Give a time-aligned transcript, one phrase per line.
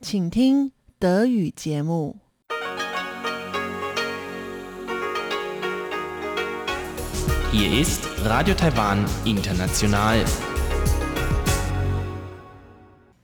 [0.00, 2.16] 请听德语节目。
[7.50, 10.24] Hier ist Radio Taiwan International.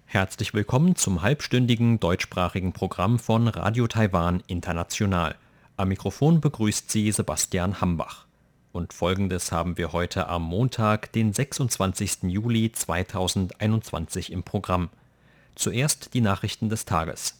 [0.04, 5.34] Herzlich willkommen zum halbstündigen deutschsprachigen Programm von Radio Taiwan International.
[5.76, 8.26] Am Mikrofon begrüßt Sie Sebastian Hambach.
[8.72, 12.24] Und folgendes haben wir heute am Montag, den 26.
[12.24, 14.90] Juli 2021 im Programm.
[15.55, 17.39] Zuerst die Nachrichten des Tages.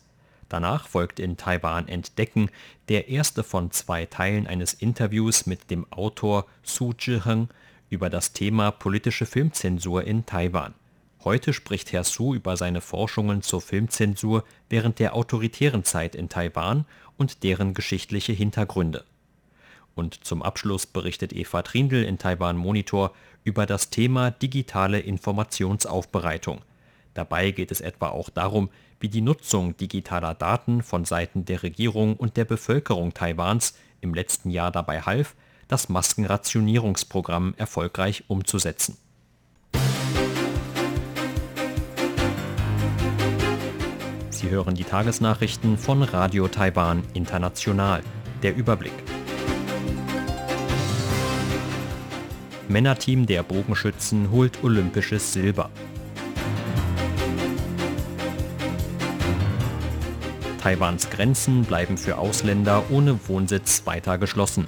[0.50, 2.50] Danach folgt in Taiwan Entdecken
[2.88, 7.50] der erste von zwei Teilen eines Interviews mit dem Autor Su Zhiheng
[7.90, 10.74] über das Thema politische Filmzensur in Taiwan.
[11.24, 16.86] Heute spricht Herr Su über seine Forschungen zur Filmzensur während der autoritären Zeit in Taiwan
[17.18, 19.04] und deren geschichtliche Hintergründe.
[19.96, 26.62] Und zum Abschluss berichtet Eva Trindl in Taiwan Monitor über das Thema digitale Informationsaufbereitung.
[27.16, 28.70] Dabei geht es etwa auch darum,
[29.00, 34.50] wie die Nutzung digitaler Daten von Seiten der Regierung und der Bevölkerung Taiwans im letzten
[34.50, 35.34] Jahr dabei half,
[35.70, 38.98] das Maskenrationierungsprogramm erfolgreich umzusetzen.
[44.30, 48.04] Sie hören die Tagesnachrichten von Radio Taiwan International.
[48.44, 48.94] Der Überblick.
[52.68, 55.72] Männerteam der Bogenschützen holt olympisches Silber.
[60.66, 64.68] Taiwans Grenzen bleiben für Ausländer ohne Wohnsitz weiter geschlossen.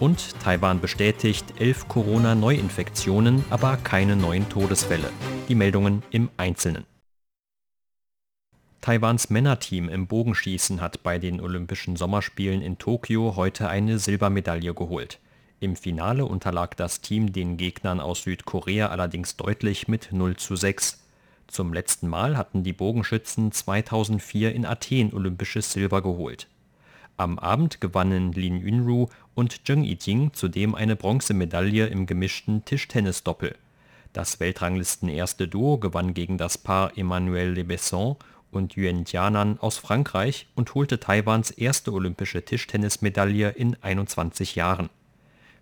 [0.00, 5.10] Und Taiwan bestätigt elf Corona-Neuinfektionen, aber keine neuen Todesfälle.
[5.50, 6.86] Die Meldungen im Einzelnen.
[8.80, 15.20] Taiwans Männerteam im Bogenschießen hat bei den Olympischen Sommerspielen in Tokio heute eine Silbermedaille geholt.
[15.64, 21.02] Im Finale unterlag das Team den Gegnern aus Südkorea allerdings deutlich mit 0 zu 6.
[21.46, 26.48] Zum letzten Mal hatten die Bogenschützen 2004 in Athen olympisches Silber geholt.
[27.16, 33.56] Am Abend gewannen Lin Yunru und Zheng Yijing zudem eine Bronzemedaille im gemischten Tischtennisdoppel.
[34.12, 38.16] Das Weltranglisten-erste Duo gewann gegen das Paar Emmanuel Le Besson
[38.50, 44.90] und Yuan Jianan aus Frankreich und holte Taiwans erste olympische Tischtennismedaille in 21 Jahren.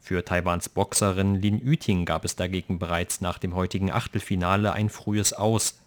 [0.04, 5.32] Für Taiwans Boxerin Lin Yuting gab es dagegen bereits nach dem heutigen Achtelfinale ein frühes
[5.32, 5.78] Aus.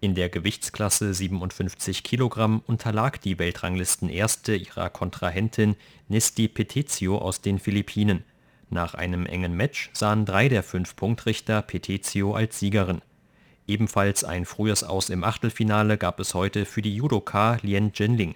[0.00, 5.76] In der Gewichtsklasse 57 Kilogramm unterlag die Weltranglistenerste ihrer Kontrahentin
[6.08, 8.24] Nesti Petezio aus den Philippinen.
[8.70, 13.02] Nach einem engen Match sahen drei der fünf Punktrichter Petezio als Siegerin.
[13.66, 18.34] Ebenfalls ein frühes Aus im Achtelfinale gab es heute für die Judoka Lien Jinling.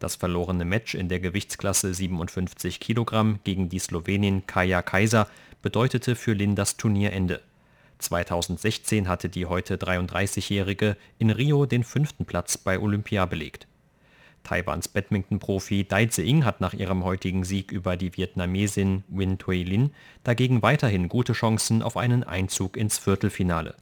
[0.00, 5.28] Das verlorene Match in der Gewichtsklasse 57 Kilogramm gegen die Slowenin Kaja Kaiser
[5.60, 7.42] bedeutete für Lin das Turnierende.
[7.98, 13.66] 2016 hatte die heute 33-Jährige in Rio den fünften Platz bei Olympia belegt.
[14.42, 19.92] Taiwans Badminton-Profi Dai Tse-ing hat nach ihrem heutigen Sieg über die Vietnamesin Win Thuy Lin
[20.24, 23.74] dagegen weiterhin gute Chancen auf einen Einzug ins Viertelfinale.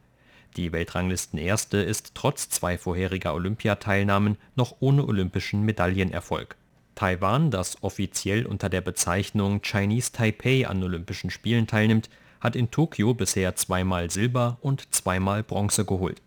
[0.55, 6.55] Die Weltranglistenerste ist trotz zwei vorheriger Olympiateilnahmen noch ohne olympischen Medaillenerfolg.
[6.95, 12.09] Taiwan, das offiziell unter der Bezeichnung Chinese Taipei an Olympischen Spielen teilnimmt,
[12.41, 16.21] hat in Tokio bisher zweimal Silber und zweimal Bronze geholt.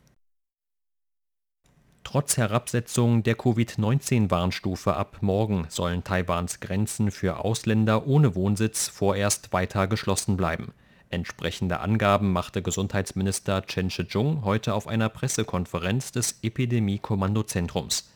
[2.04, 9.86] Trotz Herabsetzung der Covid-19-Warnstufe ab morgen sollen Taiwans Grenzen für Ausländer ohne Wohnsitz vorerst weiter
[9.86, 10.72] geschlossen bleiben.
[11.12, 18.10] Entsprechende Angaben machte Gesundheitsminister Chen Shih-chung heute auf einer Pressekonferenz des Epidemie-Kommandozentrums.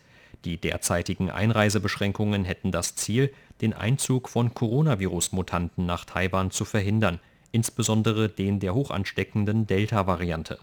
[0.47, 7.21] Die derzeitigen Einreisebeschränkungen hätten das Ziel, den Einzug von Coronavirus-Mutanten nach Taiwan zu verhindern,
[7.53, 10.59] insbesondere den der hochansteckenden Delta-Variante.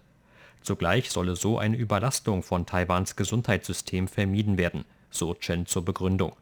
[0.60, 6.32] Zugleich solle so eine Überlastung von Taiwans Gesundheitssystem vermieden werden, so Chen zur Begründung.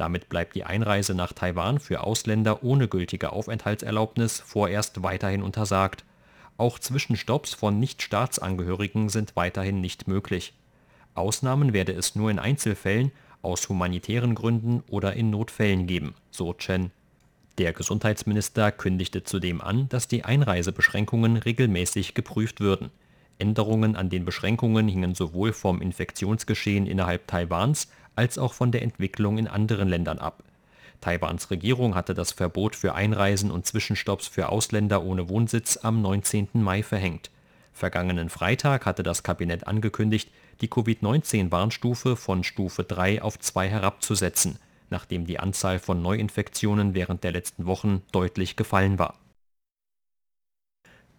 [0.00, 6.06] Damit bleibt die Einreise nach Taiwan für Ausländer ohne gültige Aufenthaltserlaubnis vorerst weiterhin untersagt.
[6.56, 10.54] Auch Zwischenstopps von Nichtstaatsangehörigen sind weiterhin nicht möglich.
[11.12, 13.12] Ausnahmen werde es nur in Einzelfällen,
[13.42, 16.92] aus humanitären Gründen oder in Notfällen geben, so Chen.
[17.58, 22.90] Der Gesundheitsminister kündigte zudem an, dass die Einreisebeschränkungen regelmäßig geprüft würden.
[23.38, 27.88] Änderungen an den Beschränkungen hingen sowohl vom Infektionsgeschehen innerhalb Taiwans
[28.20, 30.44] als auch von der Entwicklung in anderen Ländern ab.
[31.00, 36.48] Taiwans Regierung hatte das Verbot für Einreisen und Zwischenstopps für Ausländer ohne Wohnsitz am 19.
[36.52, 37.30] Mai verhängt.
[37.72, 40.30] Vergangenen Freitag hatte das Kabinett angekündigt,
[40.60, 44.58] die Covid-19-Warnstufe von Stufe 3 auf 2 herabzusetzen,
[44.90, 49.14] nachdem die Anzahl von Neuinfektionen während der letzten Wochen deutlich gefallen war.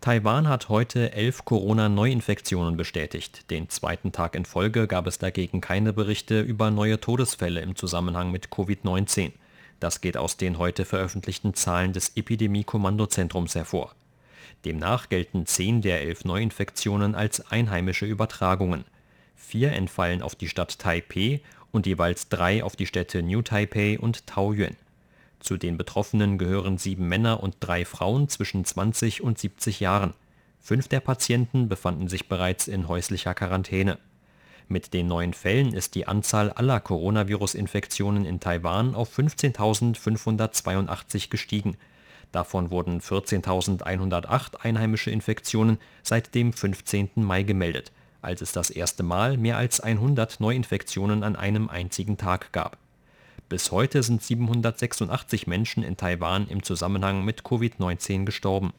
[0.02, 3.52] Taiwan hat heute elf Corona-Neuinfektionen bestätigt.
[3.52, 8.32] Den zweiten Tag in Folge gab es dagegen keine Berichte über neue Todesfälle im Zusammenhang
[8.32, 9.32] mit Covid-19.
[9.80, 13.94] Das geht aus den heute veröffentlichten Zahlen des Epidemie-Kommandozentrums hervor.
[14.66, 18.86] Demnach gelten zehn der elf Neuinfektionen als einheimische Übertragungen.
[19.36, 24.26] Vier entfallen auf die Stadt Taipeh und jeweils drei auf die Städte New Taipei und
[24.26, 24.76] Taoyuan.
[25.42, 30.14] Zu den Betroffenen gehören sieben Männer und drei Frauen zwischen 20 und 70 Jahren.
[30.60, 33.98] Fünf der Patienten befanden sich bereits in häuslicher Quarantäne.
[34.68, 41.76] Mit den neuen Fällen ist die Anzahl aller Coronavirus-Infektionen in Taiwan auf 15.582 gestiegen.
[42.32, 47.10] Davon wurden 14.108 einheimische Infektionen seit dem 15.
[47.16, 47.92] Mai gemeldet,
[48.22, 52.78] als es das erste Mal mehr als 100 Neuinfektionen an einem einzigen Tag gab
[53.52, 58.72] bis heute sind 786 Menschen in Taiwan im Zusammenhang mit Covid-19 gestorben.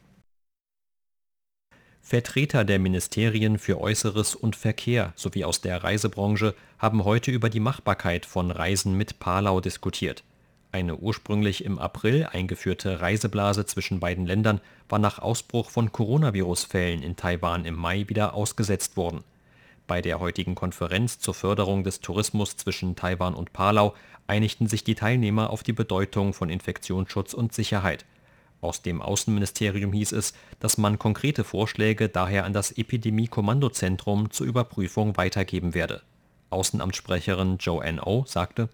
[2.01, 7.59] Vertreter der Ministerien für Äußeres und Verkehr sowie aus der Reisebranche haben heute über die
[7.59, 10.23] Machbarkeit von Reisen mit Palau diskutiert.
[10.71, 14.59] Eine ursprünglich im April eingeführte Reiseblase zwischen beiden Ländern
[14.89, 19.23] war nach Ausbruch von Coronavirus-Fällen in Taiwan im Mai wieder ausgesetzt worden.
[19.85, 23.93] Bei der heutigen Konferenz zur Förderung des Tourismus zwischen Taiwan und Palau
[24.27, 28.05] einigten sich die Teilnehmer auf die Bedeutung von Infektionsschutz und Sicherheit.
[28.61, 35.17] Aus dem Außenministerium hieß es, dass man konkrete Vorschläge daher an das Epidemie-Kommandozentrum zur Überprüfung
[35.17, 36.01] weitergeben werde.
[36.49, 38.69] Außenamtssprecherin Joanne O sagte,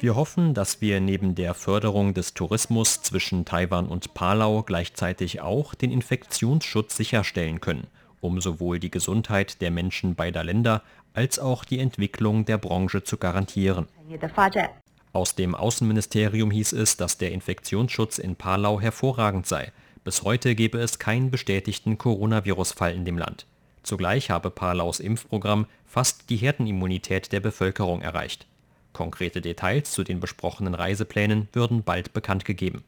[0.00, 5.74] wir hoffen, dass wir neben der Förderung des Tourismus zwischen Taiwan und Palau gleichzeitig auch
[5.74, 7.88] den Infektionsschutz sicherstellen können,
[8.26, 10.82] um sowohl die Gesundheit der Menschen beider Länder
[11.14, 13.86] als auch die Entwicklung der Branche zu garantieren.
[15.12, 19.72] Aus dem Außenministerium hieß es, dass der Infektionsschutz in Palau hervorragend sei.
[20.04, 23.46] Bis heute gebe es keinen bestätigten Coronavirus-Fall in dem Land.
[23.82, 28.46] Zugleich habe Palaus Impfprogramm fast die Herdenimmunität der Bevölkerung erreicht.
[28.92, 32.84] Konkrete Details zu den besprochenen Reiseplänen würden bald bekannt gegeben.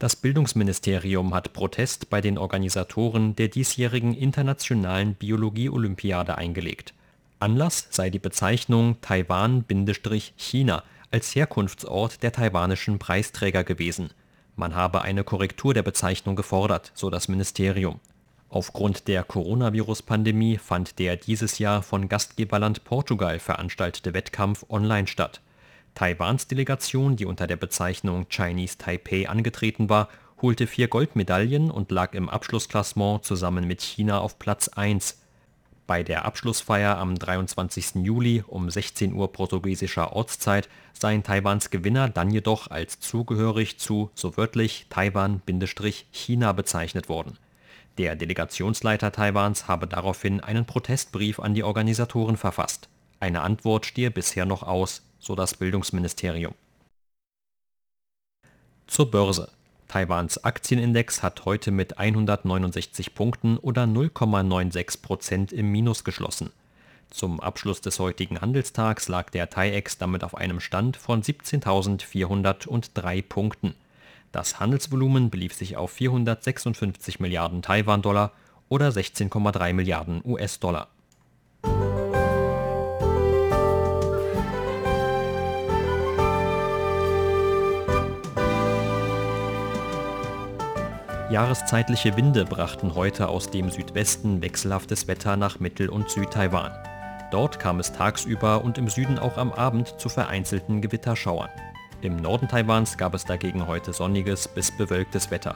[0.00, 6.94] Das Bildungsministerium hat Protest bei den Organisatoren der diesjährigen Internationalen Biologie-Olympiade eingelegt.
[7.38, 14.08] Anlass sei die Bezeichnung Taiwan-China als Herkunftsort der taiwanischen Preisträger gewesen.
[14.56, 18.00] Man habe eine Korrektur der Bezeichnung gefordert, so das Ministerium.
[18.48, 25.42] Aufgrund der Coronavirus-Pandemie fand der dieses Jahr von Gastgeberland Portugal veranstaltete Wettkampf online statt
[25.94, 30.08] Taiwans Delegation, die unter der Bezeichnung Chinese Taipei angetreten war,
[30.42, 35.18] holte vier Goldmedaillen und lag im Abschlussklassement zusammen mit China auf Platz 1.
[35.86, 37.96] Bei der Abschlussfeier am 23.
[37.96, 44.36] Juli um 16 Uhr portugiesischer Ortszeit seien Taiwans Gewinner dann jedoch als zugehörig zu, so
[44.36, 47.38] wörtlich, Taiwan-China bezeichnet worden.
[47.98, 52.88] Der Delegationsleiter Taiwans habe daraufhin einen Protestbrief an die Organisatoren verfasst.
[53.18, 56.54] Eine Antwort stehe bisher noch aus so das Bildungsministerium.
[58.86, 59.50] Zur Börse.
[59.86, 66.50] Taiwans Aktienindex hat heute mit 169 Punkten oder 0,96 Prozent im Minus geschlossen.
[67.10, 73.74] Zum Abschluss des heutigen Handelstags lag der TAIEX damit auf einem Stand von 17.403 Punkten.
[74.30, 78.32] Das Handelsvolumen belief sich auf 456 Milliarden Taiwan-Dollar
[78.68, 80.86] oder 16,3 Milliarden US-Dollar.
[91.30, 96.72] Jahreszeitliche Winde brachten heute aus dem Südwesten wechselhaftes Wetter nach Mittel- und Südtaiwan.
[97.30, 101.50] Dort kam es tagsüber und im Süden auch am Abend zu vereinzelten Gewitterschauern.
[102.02, 105.54] Im Norden Taiwans gab es dagegen heute sonniges bis bewölktes Wetter.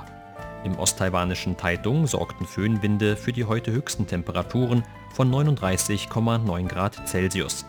[0.62, 7.66] Im osttaiwanischen Taidung sorgten Föhnwinde für die heute höchsten Temperaturen von 39,9 Grad Celsius.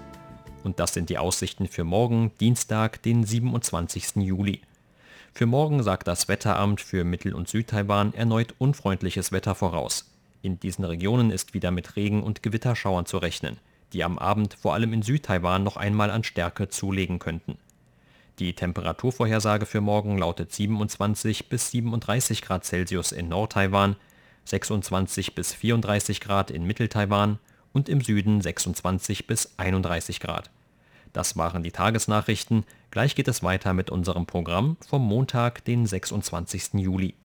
[0.63, 4.17] Und das sind die Aussichten für morgen, Dienstag, den 27.
[4.17, 4.61] Juli.
[5.37, 10.09] Für morgen sagt das Wetteramt für Mittel- und Südtaiwan erneut unfreundliches Wetter voraus.
[10.41, 13.57] In diesen Regionen ist wieder mit Regen und Gewitterschauern zu rechnen,
[13.91, 17.57] die am Abend vor allem in Südtaiwan noch einmal an Stärke zulegen könnten.
[18.39, 23.97] Die Temperaturvorhersage für morgen lautet 27 bis 37 Grad Celsius in Nordtaiwan,
[24.45, 27.39] 26 bis 34 Grad in Mitteltaiwan
[27.73, 30.49] und im Süden 26 bis 31 Grad.
[31.15, 32.65] Das waren die Tagesnachrichten.
[32.91, 36.73] Gleich geht es weiter mit unserem Programm vom Montag, den 26.
[36.73, 37.15] Juli.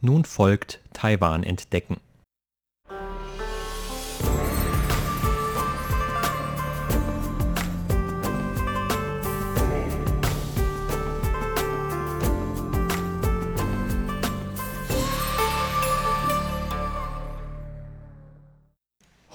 [0.00, 1.98] Nun folgt Taiwan entdecken.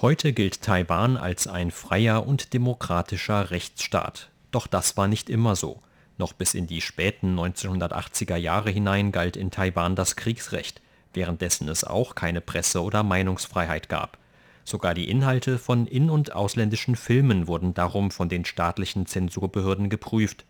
[0.02, 4.30] Heute gilt Taiwan als ein freier und demokratischer Rechtsstaat.
[4.50, 5.82] Doch das war nicht immer so.
[6.16, 10.80] Noch bis in die späten 1980er Jahre hinein galt in Taiwan das Kriegsrecht,
[11.12, 14.16] währenddessen es auch keine Presse- oder Meinungsfreiheit gab.
[14.64, 20.46] Sogar die Inhalte von in- und ausländischen Filmen wurden darum von den staatlichen Zensurbehörden geprüft.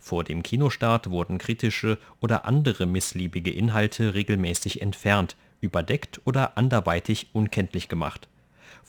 [0.00, 7.88] Vor dem Kinostart wurden kritische oder andere missliebige Inhalte regelmäßig entfernt, überdeckt oder anderweitig unkenntlich
[7.88, 8.28] gemacht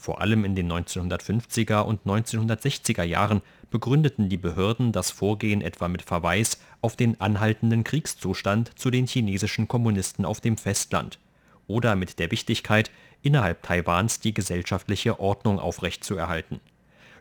[0.00, 6.00] vor allem in den 1950er und 1960er Jahren begründeten die Behörden das Vorgehen etwa mit
[6.00, 11.18] Verweis auf den anhaltenden Kriegszustand zu den chinesischen Kommunisten auf dem Festland
[11.66, 12.90] oder mit der Wichtigkeit,
[13.20, 16.60] innerhalb Taiwans die gesellschaftliche Ordnung aufrechtzuerhalten.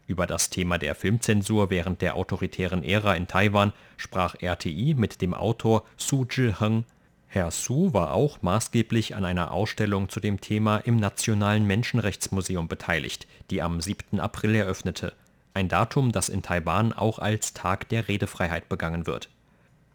[0.07, 5.33] Über das Thema der Filmzensur während der autoritären Ära in Taiwan sprach RTI mit dem
[5.33, 6.85] Autor Su Zhiheng
[7.31, 13.27] Herr Su war auch maßgeblich an einer Ausstellung zu dem Thema im Nationalen Menschenrechtsmuseum beteiligt,
[13.51, 14.19] die am 7.
[14.19, 15.13] April eröffnete,
[15.53, 19.29] ein Datum, das in Taiwan auch als Tag der Redefreiheit begangen wird.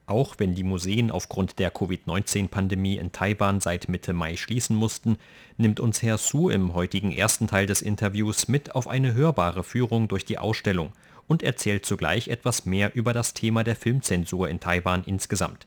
[0.07, 5.17] Auch wenn die Museen aufgrund der Covid-19-Pandemie in Taiwan seit Mitte Mai schließen mussten,
[5.57, 10.07] nimmt uns Herr Su im heutigen ersten Teil des Interviews mit auf eine hörbare Führung
[10.07, 10.93] durch die Ausstellung
[11.27, 15.67] und erzählt zugleich etwas mehr über das Thema der Filmzensur in Taiwan insgesamt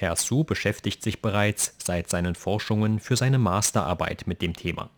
[0.00, 4.88] Herr Su beschäftigt sich bereits seit seinen Forschungen für seine Masterarbeit mit dem Thema.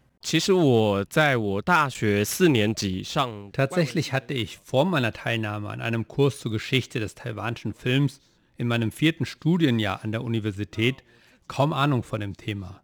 [3.53, 8.21] Tatsächlich hatte ich vor meiner Teilnahme an einem Kurs zur Geschichte des taiwanischen Films
[8.57, 11.03] in meinem vierten Studienjahr an der Universität
[11.49, 12.81] kaum Ahnung von dem Thema.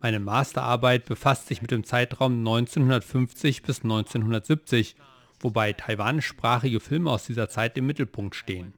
[0.00, 4.96] Meine Masterarbeit befasst sich mit dem Zeitraum 1950 bis 1970,
[5.38, 8.74] wobei taiwanischsprachige Filme aus dieser Zeit im Mittelpunkt stehen.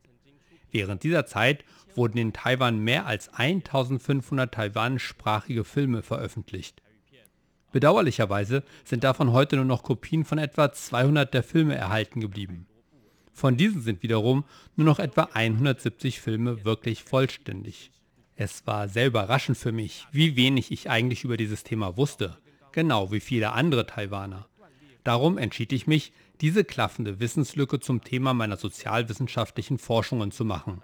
[0.75, 1.64] Während dieser Zeit
[1.95, 6.83] wurden in Taiwan mehr als 1500 taiwanischsprachige Filme veröffentlicht.
[7.71, 12.66] Bedauerlicherweise sind davon heute nur noch Kopien von etwa 200 der Filme erhalten geblieben.
[13.33, 17.93] Von diesen sind wiederum nur noch etwa 170 Filme wirklich vollständig.
[18.35, 22.37] Es war sehr überraschend für mich, wie wenig ich eigentlich über dieses Thema wusste,
[22.73, 24.49] genau wie viele andere Taiwaner.
[25.04, 30.83] Darum entschied ich mich, diese klaffende Wissenslücke zum Thema meiner sozialwissenschaftlichen Forschungen zu machen.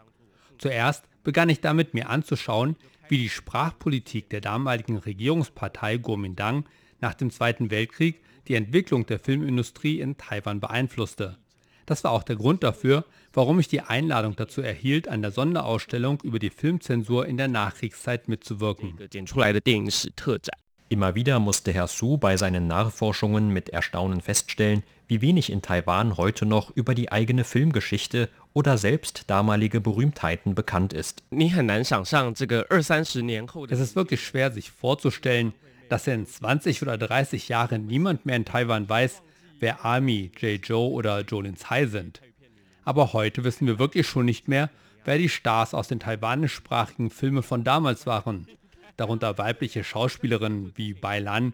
[0.59, 2.77] Zuerst begann ich damit, mir anzuschauen,
[3.09, 6.65] wie die Sprachpolitik der damaligen Regierungspartei Kuomintang
[7.01, 11.39] nach dem Zweiten Weltkrieg die Entwicklung der Filmindustrie in Taiwan beeinflusste.
[11.87, 16.21] Das war auch der Grund dafür, warum ich die Einladung dazu erhielt, an der Sonderausstellung
[16.23, 18.97] über die Filmzensur in der Nachkriegszeit mitzuwirken.
[20.89, 26.17] Immer wieder musste Herr Su bei seinen Nachforschungen mit Erstaunen feststellen, wie wenig in Taiwan
[26.17, 31.25] heute noch über die eigene Filmgeschichte oder selbst damalige Berühmtheiten bekannt ist.
[33.73, 35.53] Es ist wirklich schwer sich vorzustellen,
[35.89, 39.23] dass in 20 oder 30 Jahren niemand mehr in Taiwan weiß,
[39.59, 40.65] wer Army, J.
[40.65, 42.21] Joe oder Jolin Tsai sind.
[42.85, 44.71] Aber heute wissen wir wirklich schon nicht mehr,
[45.05, 48.47] wer die Stars aus den taiwanischsprachigen Filmen von damals waren.
[48.97, 51.53] Darunter weibliche Schauspielerinnen wie Bai Lan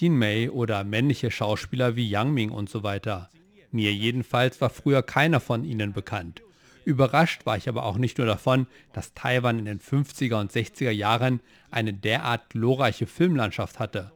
[0.00, 3.30] Jin Mei oder männliche Schauspieler wie Yang Ming und so weiter.
[3.70, 6.42] Mir jedenfalls war früher keiner von ihnen bekannt.
[6.84, 10.90] Überrascht war ich aber auch nicht nur davon, dass Taiwan in den 50er und 60er
[10.90, 14.12] Jahren eine derart glorreiche Filmlandschaft hatte.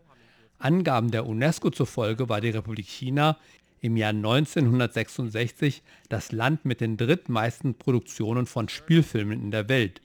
[0.59, 3.39] Angaben der UNESCO zufolge war die Republik China
[3.81, 10.01] im Jahr 1966 das Land mit den drittmeisten Produktionen von Spielfilmen in der Welt.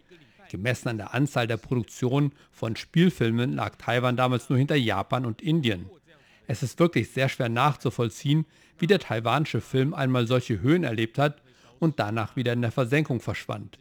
[0.54, 5.42] Gemessen an der Anzahl der Produktionen von Spielfilmen lag Taiwan damals nur hinter Japan und
[5.42, 5.90] Indien.
[6.46, 8.46] Es ist wirklich sehr schwer nachzuvollziehen,
[8.78, 11.42] wie der taiwanische Film einmal solche Höhen erlebt hat
[11.80, 13.80] und danach wieder in der Versenkung verschwand.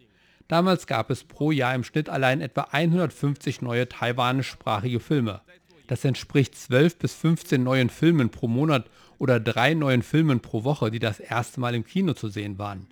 [0.49, 5.43] Damals gab es pro Jahr im Schnitt allein etwa 150 neue taiwanischsprachige Filme.
[5.89, 8.89] Das entspricht 12 bis 15 neuen Filmen pro Monat
[9.19, 12.87] oder drei neuen Filmen pro Woche, die das erste Mal im Kino zu sehen waren.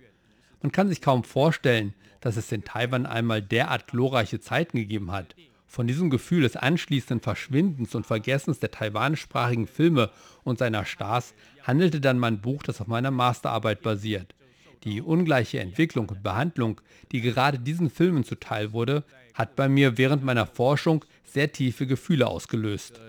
[0.61, 5.35] Man kann sich kaum vorstellen, dass es in Taiwan einmal derart glorreiche Zeiten gegeben hat.
[5.65, 10.11] Von diesem Gefühl des anschließenden Verschwindens und Vergessens der taiwanischsprachigen Filme
[10.43, 14.35] und seiner Stars handelte dann mein Buch, das auf meiner Masterarbeit basiert.
[14.83, 19.03] Die ungleiche Entwicklung und Behandlung, die gerade diesen Filmen zuteil wurde,
[19.33, 22.99] hat bei mir während meiner Forschung sehr tiefe Gefühle ausgelöst.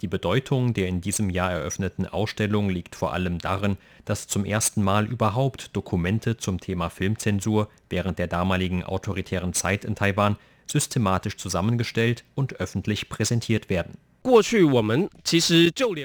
[0.00, 4.82] Die Bedeutung der in diesem Jahr eröffneten Ausstellung liegt vor allem darin, dass zum ersten
[4.82, 10.36] Mal überhaupt Dokumente zum Thema Filmzensur während der damaligen autoritären Zeit in Taiwan
[10.66, 13.96] systematisch zusammengestellt und öffentlich präsentiert werden.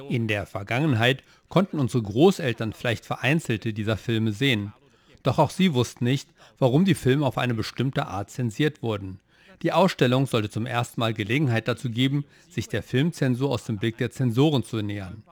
[0.09, 4.73] In der Vergangenheit konnten unsere Großeltern vielleicht vereinzelte dieser Filme sehen.
[5.23, 6.29] Doch auch sie wussten nicht,
[6.59, 9.19] warum die Filme auf eine bestimmte Art zensiert wurden.
[9.61, 13.97] Die Ausstellung sollte zum ersten Mal Gelegenheit dazu geben, sich der Filmzensur aus dem Blick
[13.97, 15.23] der Zensoren zu nähern.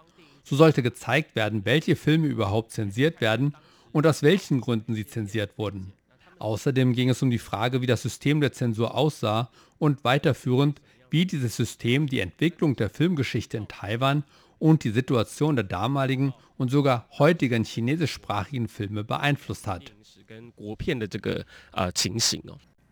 [0.44, 3.56] So sollte gezeigt werden, welche Filme überhaupt zensiert werden
[3.94, 5.94] und aus welchen Gründen sie zensiert wurden.
[6.40, 11.26] Außerdem ging es um die Frage, wie das System der Zensur aussah und weiterführend, wie
[11.26, 14.24] dieses System die Entwicklung der Filmgeschichte in Taiwan
[14.60, 19.94] und die Situation der damaligen und sogar heutigen chinesischsprachigen Filme beeinflusst hat.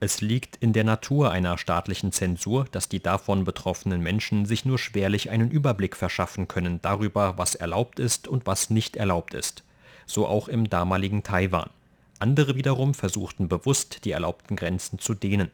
[0.06, 4.78] Es liegt in der Natur einer staatlichen Zensur, dass die davon betroffenen Menschen sich nur
[4.78, 9.64] schwerlich einen Überblick verschaffen können darüber, was erlaubt ist und was nicht erlaubt ist.
[10.06, 11.72] So auch im damaligen Taiwan.
[12.20, 15.50] Andere wiederum versuchten bewusst, die erlaubten Grenzen zu dehnen.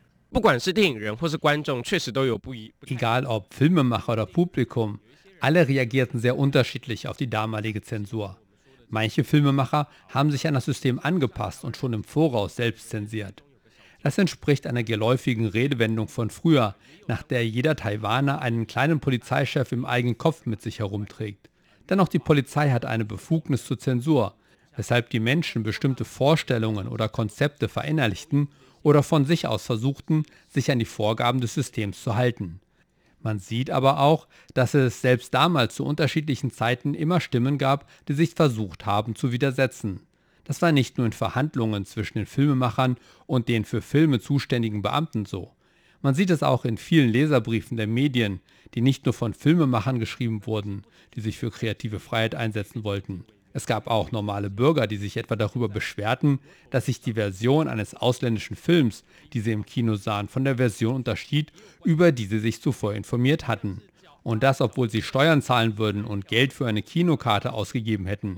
[2.85, 4.99] Egal ob Filmemacher oder Publikum,
[5.39, 8.37] alle reagierten sehr unterschiedlich auf die damalige Zensur.
[8.89, 13.43] Manche Filmemacher haben sich an das System angepasst und schon im Voraus selbst zensiert.
[14.03, 16.75] Das entspricht einer geläufigen Redewendung von früher,
[17.07, 21.49] nach der jeder Taiwaner einen kleinen Polizeichef im eigenen Kopf mit sich herumträgt.
[21.89, 24.35] Dennoch die Polizei hat eine Befugnis zur Zensur,
[24.75, 28.49] weshalb die Menschen bestimmte Vorstellungen oder Konzepte verinnerlichten
[28.81, 32.59] oder von sich aus versuchten, sich an die Vorgaben des Systems zu halten.
[33.21, 38.13] Man sieht aber auch, dass es selbst damals zu unterschiedlichen Zeiten immer Stimmen gab, die
[38.13, 40.01] sich versucht haben zu widersetzen.
[40.51, 45.23] Das war nicht nur in Verhandlungen zwischen den Filmemachern und den für Filme zuständigen Beamten
[45.23, 45.49] so.
[46.01, 48.41] Man sieht es auch in vielen Leserbriefen der Medien,
[48.73, 50.83] die nicht nur von Filmemachern geschrieben wurden,
[51.15, 53.23] die sich für kreative Freiheit einsetzen wollten.
[53.53, 56.39] Es gab auch normale Bürger, die sich etwa darüber beschwerten,
[56.69, 60.95] dass sich die Version eines ausländischen Films, die sie im Kino sahen, von der Version
[60.95, 61.53] unterschied,
[61.85, 63.81] über die sie sich zuvor informiert hatten.
[64.21, 68.37] Und das, obwohl sie Steuern zahlen würden und Geld für eine Kinokarte ausgegeben hätten.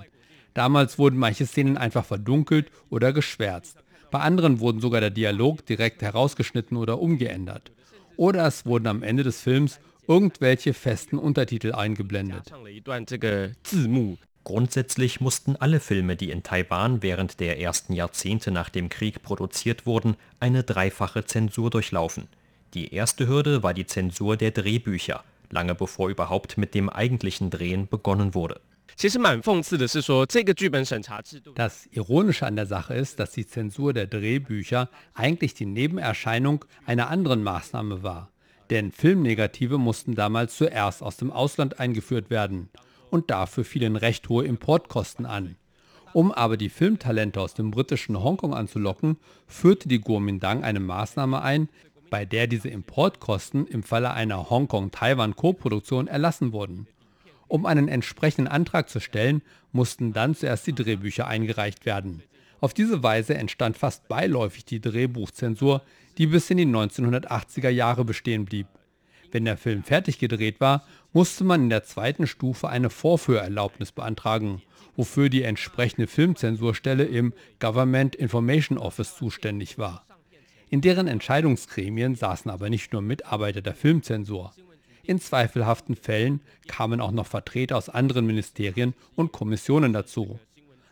[0.54, 3.78] Damals wurden manche Szenen einfach verdunkelt oder geschwärzt.
[4.12, 7.72] Bei anderen wurden sogar der Dialog direkt herausgeschnitten oder umgeändert.
[8.16, 12.54] Oder es wurden am Ende des Films irgendwelche festen Untertitel eingeblendet.
[14.44, 19.86] Grundsätzlich mussten alle Filme, die in Taiwan während der ersten Jahrzehnte nach dem Krieg produziert
[19.86, 22.28] wurden, eine dreifache Zensur durchlaufen.
[22.74, 27.88] Die erste Hürde war die Zensur der Drehbücher, lange bevor überhaupt mit dem eigentlichen Drehen
[27.88, 28.60] begonnen wurde.
[31.56, 37.10] Das Ironische an der Sache ist, dass die Zensur der Drehbücher eigentlich die Nebenerscheinung einer
[37.10, 38.30] anderen Maßnahme war.
[38.70, 42.70] Denn Filmnegative mussten damals zuerst aus dem Ausland eingeführt werden
[43.10, 45.56] und dafür fielen recht hohe Importkosten an.
[46.14, 51.70] Um aber die Filmtalente aus dem britischen Hongkong anzulocken, führte die Kuomintang eine Maßnahme ein,
[52.12, 56.88] bei der diese Importkosten im Falle einer Hongkong-Taiwan-Koproduktion erlassen wurden.
[57.54, 62.24] Um einen entsprechenden Antrag zu stellen, mussten dann zuerst die Drehbücher eingereicht werden.
[62.60, 65.84] Auf diese Weise entstand fast beiläufig die Drehbuchzensur,
[66.18, 68.66] die bis in die 1980er Jahre bestehen blieb.
[69.32, 74.63] Wenn der Film fertig gedreht war, musste man in der zweiten Stufe eine Vorführerlaubnis beantragen,
[74.96, 80.08] wofür die entsprechende Filmzensurstelle im Government Information Office zuständig war.
[80.72, 84.54] In deren Entscheidungsgremien saßen aber nicht nur Mitarbeiter der Filmzensur.
[85.06, 90.39] In zweifelhaften Fällen kamen auch noch Vertreter aus anderen Ministerien und Kommissionen dazu.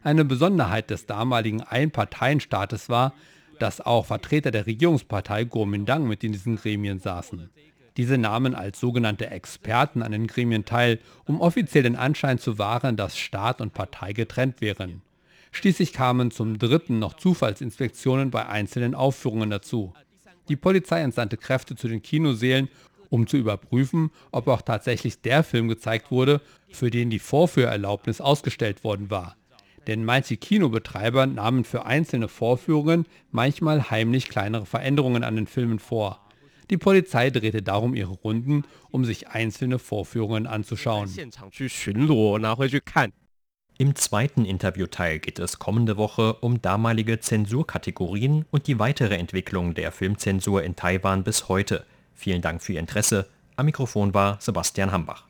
[0.04, 3.14] Eine Besonderheit des damaligen Einparteienstaates war,
[3.58, 7.50] dass auch Vertreter der Regierungspartei Kuomintang mit in diesen Gremien saßen.
[7.96, 12.98] Diese nahmen als sogenannte Experten an den Gremien teil, um offiziell den Anschein zu wahren,
[12.98, 15.02] dass Staat und Partei getrennt wären.
[15.52, 19.94] Schließlich kamen zum dritten noch Zufallsinspektionen bei einzelnen Aufführungen dazu.
[20.48, 22.70] Die Polizei entsandte Kräfte zu den Kinosälen,
[23.12, 28.84] um zu überprüfen, ob auch tatsächlich der Film gezeigt wurde, für den die Vorführerlaubnis ausgestellt
[28.84, 29.36] worden war.
[29.86, 36.22] Denn manche Kinobetreiber nahmen für einzelne Vorführungen manchmal heimlich kleinere Veränderungen an den Filmen vor.
[36.70, 41.10] Die Polizei drehte darum ihre Runden, um sich einzelne Vorführungen anzuschauen.
[43.78, 49.92] Im zweiten Interviewteil geht es kommende Woche um damalige Zensurkategorien und die weitere Entwicklung der
[49.92, 51.86] Filmzensur in Taiwan bis heute.
[52.22, 53.28] Vielen Dank für Ihr Interesse.
[53.56, 55.26] Am Mikrofon war Sebastian Hambach.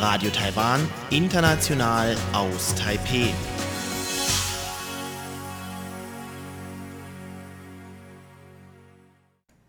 [0.00, 3.28] Radio Taiwan, international aus Taipeh.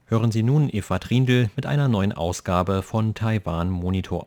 [0.10, 4.26] Hören Sie nun Eva Trindl mit einer neuen Ausgabe von Taiwan Monitor.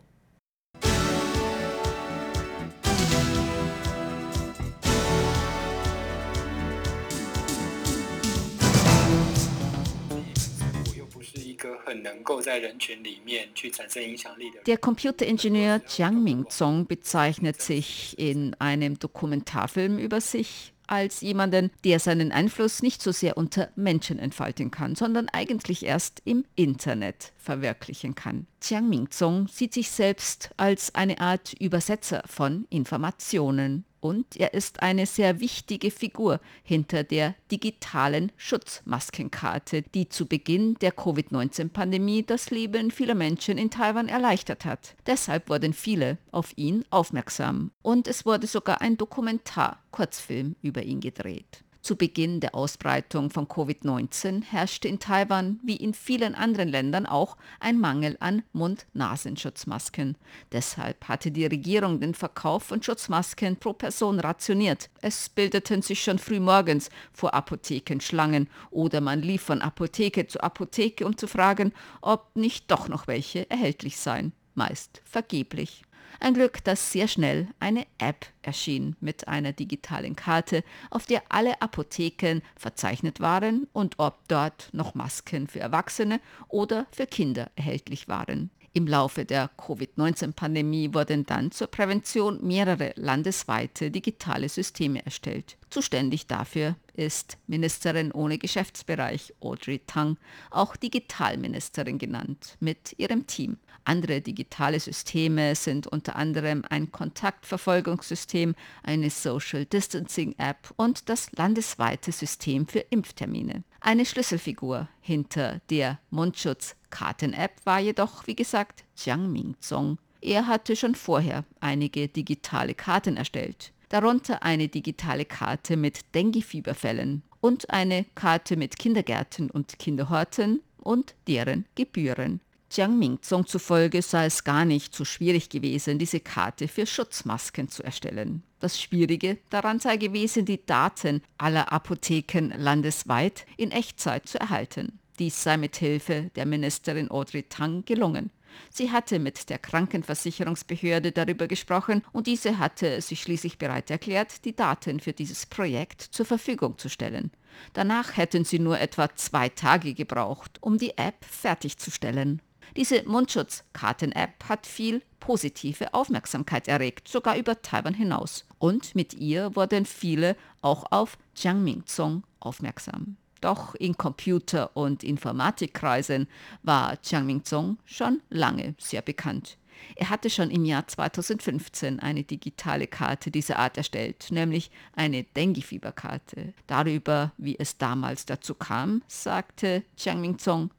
[14.67, 22.33] Der Computeringenieur Jiang Mingzong bezeichnet sich in einem Dokumentarfilm über sich als jemanden, der seinen
[22.33, 28.47] Einfluss nicht so sehr unter Menschen entfalten kann, sondern eigentlich erst im Internet verwirklichen kann.
[28.63, 35.07] Jiang Mingzong sieht sich selbst als eine Art Übersetzer von Informationen und er ist eine
[35.07, 43.15] sehr wichtige Figur hinter der digitalen Schutzmaskenkarte, die zu Beginn der Covid-19-Pandemie das Leben vieler
[43.15, 44.95] Menschen in Taiwan erleichtert hat.
[45.07, 51.65] Deshalb wurden viele auf ihn aufmerksam und es wurde sogar ein Dokumentar-Kurzfilm über ihn gedreht.
[51.83, 57.39] Zu Beginn der Ausbreitung von Covid-19 herrschte in Taiwan wie in vielen anderen Ländern auch
[57.59, 60.19] ein Mangel an Mund-Nasenschutzmasken.
[60.53, 64.91] Deshalb hatte die Regierung den Verkauf von Schutzmasken pro Person rationiert.
[65.01, 70.43] Es bildeten sich schon früh morgens vor Apotheken Schlangen oder man lief von Apotheke zu
[70.43, 74.35] Apotheke, um zu fragen, ob nicht doch noch welche erhältlich seien.
[74.55, 75.83] Meist vergeblich.
[76.19, 81.63] Ein Glück, dass sehr schnell eine App erschien mit einer digitalen Karte, auf der alle
[81.63, 88.51] Apotheken verzeichnet waren und ob dort noch Masken für Erwachsene oder für Kinder erhältlich waren.
[88.73, 95.57] Im Laufe der Covid-19-Pandemie wurden dann zur Prävention mehrere landesweite digitale Systeme erstellt.
[95.71, 100.19] Zuständig dafür ist Ministerin ohne Geschäftsbereich Audrey Tang,
[100.53, 103.59] auch Digitalministerin genannt, mit ihrem Team.
[103.85, 112.13] Andere digitale Systeme sind unter anderem ein Kontaktverfolgungssystem, eine Social Distancing App und das landesweite
[112.13, 113.65] System für Impftermine.
[113.81, 119.99] Eine Schlüsselfigur hinter der Mundschutz-Karten-App war jedoch, wie gesagt, Jiang Mingzong.
[120.21, 127.71] Er hatte schon vorher einige digitale Karten erstellt, darunter eine digitale Karte mit Dengue-Fieberfällen und
[127.71, 132.41] eine Karte mit Kindergärten und Kinderhorten und deren Gebühren.
[132.73, 137.83] Jiang Mingzong zufolge sei es gar nicht so schwierig gewesen, diese Karte für Schutzmasken zu
[137.83, 138.45] erstellen.
[138.61, 145.01] Das Schwierige daran sei gewesen, die Daten aller Apotheken landesweit in Echtzeit zu erhalten.
[145.19, 148.31] Dies sei mit Hilfe der Ministerin Audrey Tang gelungen.
[148.71, 154.55] Sie hatte mit der Krankenversicherungsbehörde darüber gesprochen und diese hatte sich schließlich bereit erklärt, die
[154.55, 157.33] Daten für dieses Projekt zur Verfügung zu stellen.
[157.73, 162.41] Danach hätten sie nur etwa zwei Tage gebraucht, um die App fertigzustellen.
[162.81, 168.47] Diese Mundschutz-Karten-App hat viel positive Aufmerksamkeit erregt, sogar über Taiwan hinaus.
[168.59, 173.19] Und mit ihr wurden viele auch auf Jiang Mingzong aufmerksam.
[173.43, 176.27] Doch in Computer- und Informatikkreisen
[176.63, 179.59] war Jiang Mingzong schon lange sehr bekannt.
[179.97, 186.55] Er hatte schon im Jahr 2015 eine digitale Karte dieser Art erstellt, nämlich eine Dengue-Fieberkarte.
[186.67, 190.71] Darüber, wie es damals dazu kam, sagte Jiang Mingzong,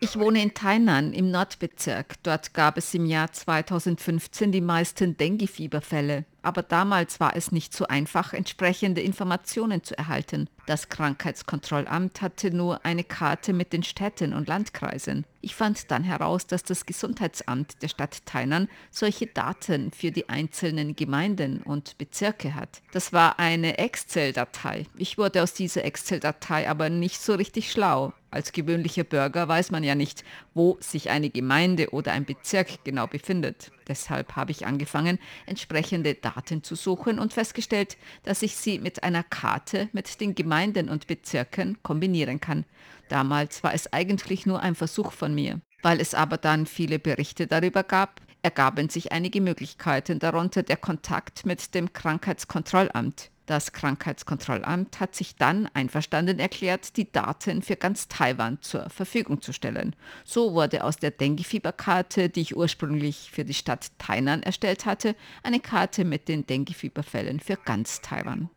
[0.00, 2.22] ich wohne in Tainan im Nordbezirk.
[2.22, 6.24] Dort gab es im Jahr 2015 die meisten Dengue-Fieberfälle.
[6.42, 10.48] Aber damals war es nicht so einfach, entsprechende Informationen zu erhalten.
[10.66, 15.26] Das Krankheitskontrollamt hatte nur eine Karte mit den Städten und Landkreisen.
[15.40, 20.94] Ich fand dann heraus, dass das Gesundheitsamt der Stadt Tainan solche Daten für die einzelnen
[20.94, 22.82] Gemeinden und Bezirke hat.
[22.92, 24.86] Das war eine Excel-Datei.
[24.96, 28.12] Ich wurde aus dieser Excel-Datei aber nicht so richtig schlau.
[28.32, 33.08] Als gewöhnlicher Bürger weiß man ja nicht, wo sich eine Gemeinde oder ein Bezirk genau
[33.08, 33.72] befindet.
[33.88, 39.24] Deshalb habe ich angefangen, entsprechende Daten zu suchen und festgestellt, dass ich sie mit einer
[39.24, 42.64] Karte mit den Gemeinden und Bezirken kombinieren kann.
[43.08, 45.60] Damals war es eigentlich nur ein Versuch von mir.
[45.82, 51.44] Weil es aber dann viele Berichte darüber gab, ergaben sich einige Möglichkeiten, darunter der Kontakt
[51.46, 53.30] mit dem Krankheitskontrollamt.
[53.50, 59.52] Das Krankheitskontrollamt hat sich dann einverstanden erklärt, die Daten für ganz Taiwan zur Verfügung zu
[59.52, 59.96] stellen.
[60.24, 65.58] So wurde aus der Dengue-Fieberkarte, die ich ursprünglich für die Stadt Tainan erstellt hatte, eine
[65.58, 68.50] Karte mit den Dengue-Fieberfällen für ganz Taiwan.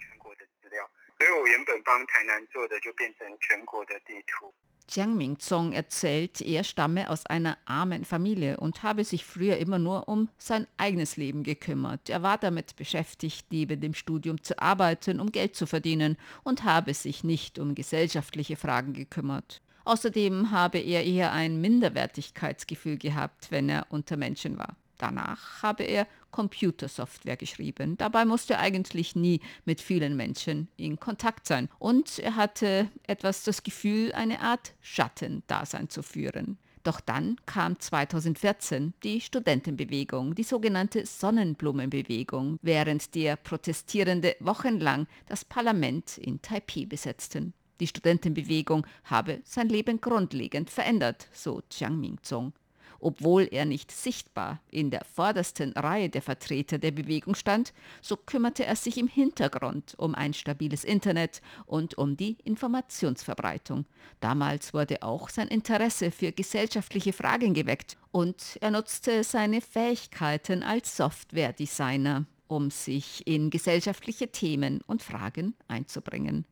[4.89, 10.07] Jiang Mingzong erzählt, er stamme aus einer armen Familie und habe sich früher immer nur
[10.07, 12.09] um sein eigenes Leben gekümmert.
[12.09, 16.93] Er war damit beschäftigt, neben dem Studium zu arbeiten, um Geld zu verdienen und habe
[16.93, 19.61] sich nicht um gesellschaftliche Fragen gekümmert.
[19.85, 24.75] Außerdem habe er eher ein Minderwertigkeitsgefühl gehabt, wenn er unter Menschen war.
[24.97, 27.95] Danach habe er Computersoftware geschrieben.
[27.95, 31.69] Dabei musste er eigentlich nie mit vielen Menschen in Kontakt sein.
[31.79, 36.57] Und er hatte etwas das Gefühl, eine Art Schattendasein zu führen.
[36.83, 46.17] Doch dann kam 2014 die Studentenbewegung, die sogenannte Sonnenblumenbewegung, während der Protestierende wochenlang das Parlament
[46.17, 47.53] in Taipei besetzten.
[47.79, 52.53] Die Studentenbewegung habe sein Leben grundlegend verändert, so Jiang Mingzong.
[53.03, 58.65] Obwohl er nicht sichtbar in der vordersten Reihe der Vertreter der Bewegung stand, so kümmerte
[58.65, 63.85] er sich im Hintergrund um ein stabiles Internet und um die Informationsverbreitung.
[64.21, 70.95] Damals wurde auch sein Interesse für gesellschaftliche Fragen geweckt und er nutzte seine Fähigkeiten als
[70.95, 76.45] Softwaredesigner, um sich in gesellschaftliche Themen und Fragen einzubringen.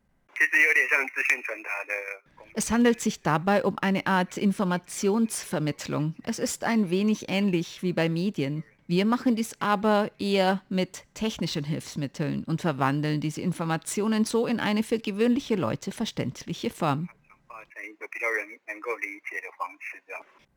[2.54, 6.16] Es handelt sich dabei um eine Art Informationsvermittlung.
[6.24, 8.64] Es ist ein wenig ähnlich wie bei Medien.
[8.88, 14.84] Wir machen dies aber eher mit technischen Hilfsmitteln und verwandeln diese Informationen so in eine
[14.84, 17.10] für gewöhnliche Leute verständliche Form.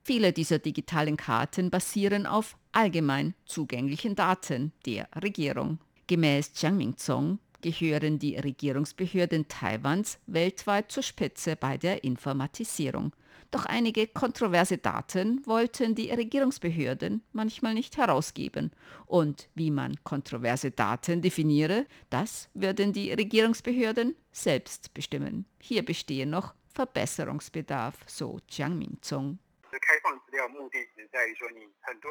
[0.03, 5.79] Viele dieser digitalen Karten basieren auf allgemein zugänglichen Daten der Regierung.
[6.09, 13.12] Gemäß Jiang Mingzong gehören die Regierungsbehörden Taiwans weltweit zur Spitze bei der Informatisierung.
[13.50, 18.70] Doch einige kontroverse Daten wollten die Regierungsbehörden manchmal nicht herausgeben.
[19.07, 25.46] Und wie man kontroverse Daten definiere, das würden die Regierungsbehörden selbst bestimmen.
[25.59, 29.38] Hier bestehe noch Verbesserungsbedarf, so Jiang Mingzong.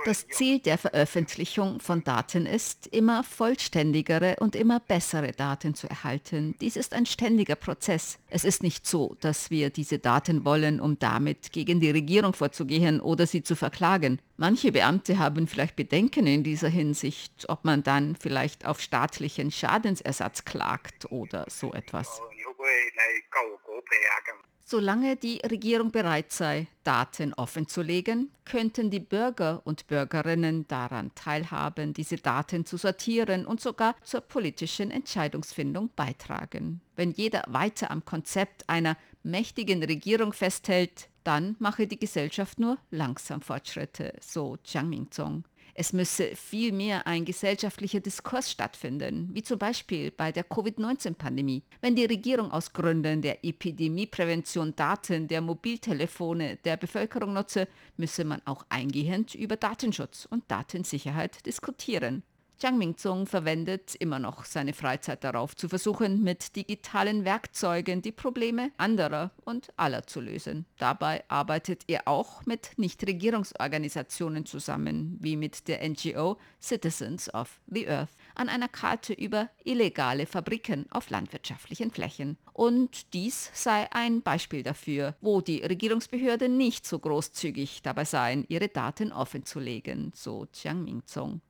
[0.05, 6.55] Das Ziel der Veröffentlichung von Daten ist, immer vollständigere und immer bessere Daten zu erhalten.
[6.61, 8.19] Dies ist ein ständiger Prozess.
[8.29, 12.99] Es ist nicht so, dass wir diese Daten wollen, um damit gegen die Regierung vorzugehen
[12.99, 14.19] oder sie zu verklagen.
[14.37, 20.43] Manche Beamte haben vielleicht Bedenken in dieser Hinsicht, ob man dann vielleicht auf staatlichen Schadensersatz
[20.43, 22.21] klagt oder so etwas.
[24.65, 32.15] Solange die Regierung bereit sei, Daten offenzulegen, könnten die Bürger und Bürgerinnen daran teilhaben, diese
[32.15, 36.80] Daten zu sortieren und sogar zur politischen Entscheidungsfindung beitragen.
[36.95, 43.41] Wenn jeder weiter am Konzept einer mächtigen Regierung festhält, dann mache die Gesellschaft nur langsam
[43.41, 45.43] Fortschritte, so Jiang Mingzong.
[45.75, 51.63] Es müsse vielmehr ein gesellschaftlicher Diskurs stattfinden, wie zum Beispiel bei der Covid-19-Pandemie.
[51.81, 58.41] Wenn die Regierung aus Gründen der Epidemieprävention Daten der Mobiltelefone der Bevölkerung nutze, müsse man
[58.45, 62.21] auch eingehend über Datenschutz und Datensicherheit diskutieren.
[62.63, 68.71] Jiang Mingzong verwendet immer noch seine Freizeit darauf, zu versuchen, mit digitalen Werkzeugen die Probleme
[68.78, 70.65] anderer und aller zu lösen.
[70.78, 78.12] Dabei arbeitet er auch mit Nichtregierungsorganisationen zusammen, wie mit der NGO Citizens of the Earth,
[78.34, 82.38] an einer Karte über illegale Fabriken auf landwirtschaftlichen Flächen.
[82.54, 88.69] Und dies sei ein Beispiel dafür, wo die Regierungsbehörden nicht so großzügig dabei seien, ihre
[88.69, 91.41] Daten offenzulegen, so Jiang Mingzong.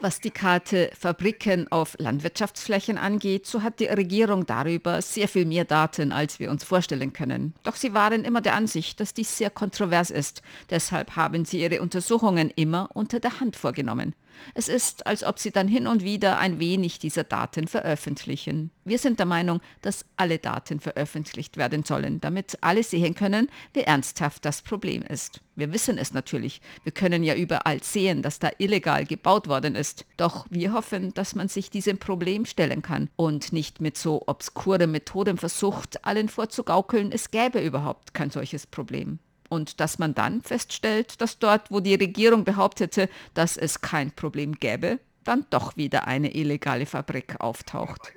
[0.00, 5.64] Was die Karte Fabriken auf Landwirtschaftsflächen angeht, so hat die Regierung darüber sehr viel mehr
[5.64, 7.54] Daten, als wir uns vorstellen können.
[7.64, 10.42] Doch sie waren immer der Ansicht, dass dies sehr kontrovers ist.
[10.70, 14.14] Deshalb haben sie ihre Untersuchungen immer unter der Hand vorgenommen.
[14.54, 18.70] Es ist, als ob sie dann hin und wieder ein wenig dieser Daten veröffentlichen.
[18.84, 23.82] Wir sind der Meinung, dass alle Daten veröffentlicht werden sollen, damit alle sehen können, wie
[23.82, 25.40] ernsthaft das Problem ist.
[25.56, 26.60] Wir wissen es natürlich.
[26.84, 30.06] Wir können ja überall sehen, dass da illegal gebaut worden ist.
[30.16, 34.90] Doch wir hoffen, dass man sich diesem Problem stellen kann und nicht mit so obskuren
[34.90, 41.20] Methoden versucht, allen vorzugaukeln, es gäbe überhaupt kein solches Problem und dass man dann feststellt,
[41.20, 46.34] dass dort, wo die Regierung behauptete, dass es kein Problem gäbe, dann doch wieder eine
[46.34, 48.12] illegale Fabrik auftaucht.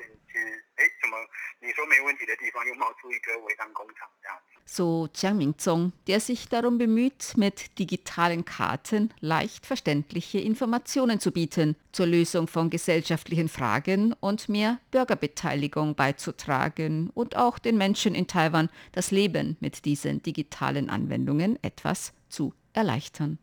[4.74, 11.76] So Jiang Mingzong, der sich darum bemüht, mit digitalen Karten leicht verständliche Informationen zu bieten,
[11.92, 18.70] zur Lösung von gesellschaftlichen Fragen und mehr Bürgerbeteiligung beizutragen und auch den Menschen in Taiwan
[18.94, 23.40] das Leben mit diesen digitalen Anwendungen etwas zu erleichtern.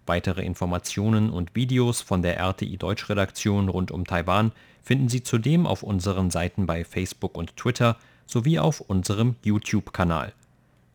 [0.06, 4.52] Weitere Informationen und Videos von der RTI Deutschredaktion rund um Taiwan
[4.84, 10.32] finden Sie zudem auf unseren Seiten bei Facebook und Twitter sowie auf unserem YouTube-Kanal.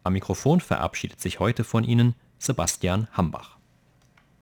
[0.05, 3.52] Am Mikrofon verabschiedet sich heute von Ihnen Sebastian Hambach.